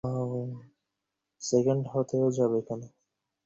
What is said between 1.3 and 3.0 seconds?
Second হতে যাবে কেন?